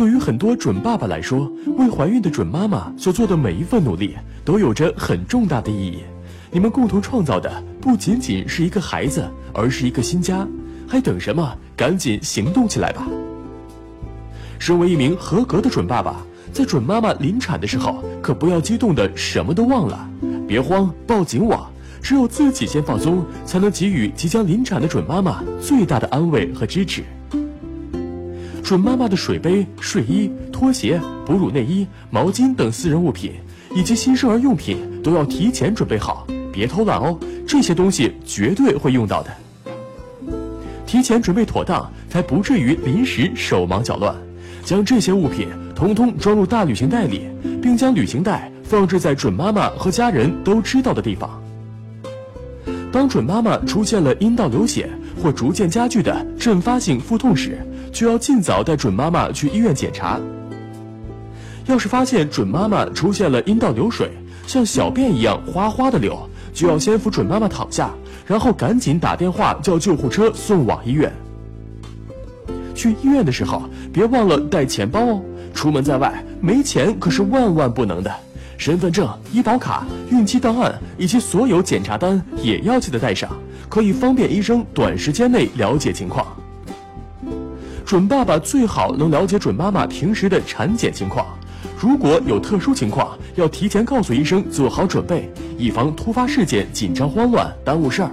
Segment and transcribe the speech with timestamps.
[0.00, 4.16] 对于很多准爸爸来说，为怀孕的准妈妈所做的每一份努力，
[4.46, 5.98] 都有着很重大的意义。
[6.50, 10.48] 你们共同创造的不仅仅是一个孩子，而是一个新家。
[10.88, 11.54] 还等什么？
[11.76, 13.06] 赶紧行动起来吧！
[14.58, 16.16] 身为一名合格的准爸爸，
[16.50, 20.08] 在准妈妈临产的时候，可不要激动的什么都忘了。
[20.48, 21.70] 别慌，抱紧我。
[22.00, 27.04] 只有自己先放松，才能给予即将临产的准妈妈最大的安慰和支持。
[28.70, 33.32] 准妈妈的水杯、睡衣、拖鞋、哺乳内衣、毛巾等私人物品，
[33.74, 37.18] 以及新生儿用品都要提前准备好，别偷懒哦。
[37.44, 39.30] 这些东西绝对会用到的，
[40.86, 44.14] 提前准备妥当，才不至于临时手忙脚乱。
[44.64, 47.22] 将这些物品统统装入大旅行袋里，
[47.60, 51.42] 并将旅行袋放置在准妈妈和家人都知道的地方。
[52.92, 54.88] 当准妈妈出现了阴道流血
[55.20, 57.58] 或逐渐加剧的阵发性腹痛时，
[57.92, 60.18] 就要尽早带准妈妈去医院检查。
[61.66, 64.10] 要是发现准妈妈出现了阴道流水，
[64.46, 66.18] 像小便一样哗哗的流，
[66.52, 67.90] 就要先扶准妈妈躺下，
[68.26, 71.12] 然后赶紧打电话叫救护车送往医院。
[72.74, 75.22] 去医院的时候，别忘了带钱包哦。
[75.52, 78.12] 出门在外，没钱可是万万不能的。
[78.56, 83.30] 身份证、医保卡、孕期档案以及所有检查单也要记得带上，
[83.68, 86.26] 可以方便医生短时间内了解情况。
[87.90, 91.26] 准爸爸最好能了解准妈妈平时的产检情况，
[91.76, 98.10] 如果有特殊情况，要提前告诉医生，做好准备，以防突发事件紧张慌乱耽误事儿。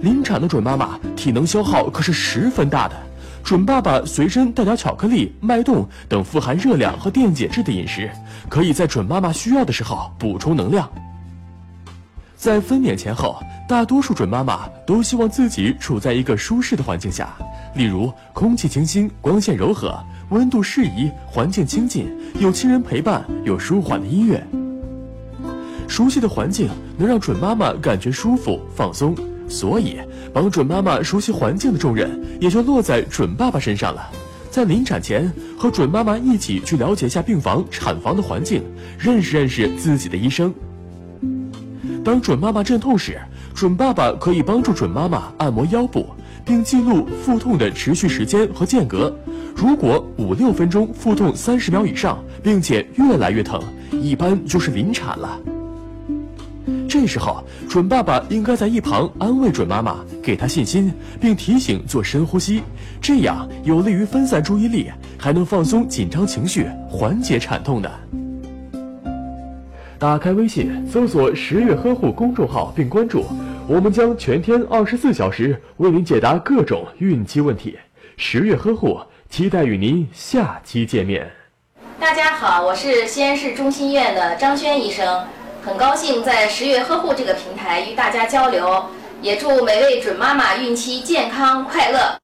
[0.00, 2.96] 临产的准妈妈体能消耗可是十分大的，
[3.44, 8.10] 准爸爸随身带点巧克力、脉动等富含热量和电解质的饮食，
[8.48, 10.90] 可以在准妈妈需要的时候补充能量。
[12.34, 17.28] 在分娩前后，大多数准妈妈都希望自己处在一个舒适的环境下，
[17.74, 19.98] 例如空气清新、光线柔和、
[20.30, 22.06] 温度适宜、环境清静、
[22.38, 24.42] 有亲人陪伴、有舒缓的音乐。
[25.88, 29.14] 熟悉的环境能让准妈妈感觉舒服、放松，
[29.48, 29.98] 所以
[30.32, 34.08] 帮准妈妈熟悉环境的重任也就落在准爸爸身上了。
[34.50, 38.62] 在临产前，和准妈妈一起去了解一下病房、产房的环境，
[38.98, 40.52] 认识认识自己的医生。
[42.04, 43.18] 当准妈妈阵痛时，
[43.54, 46.06] 准爸爸可以帮助准妈妈按摩腰部，
[46.44, 49.14] 并记录腹痛的持续时间和间隔。
[49.54, 55.38] 如果五六分钟腹痛三十秒以上，并且越来越疼，一般就是临产了。
[56.88, 62.62] 这时候，准爸爸应该在一旁安慰准妈妈，给她信心，并提醒做深呼吸，
[63.00, 67.90] 这样有利于分散注意力，还能放松紧张情绪，缓解产痛的。
[69.98, 73.24] 打开微信，搜索“十月呵护”公众号并关注，
[73.68, 77.78] 我们将全天二十四小时为您解答各种孕期问题。
[78.16, 79.00] 十月呵护，
[79.30, 81.30] 期待与您下期见面。
[82.00, 85.24] 大家好，我是西安市中心医院的张轩医生，
[85.64, 88.84] 很高兴在十月呵护这个平台与大家交流，
[89.20, 92.21] 也祝每位准妈妈孕期健康快乐。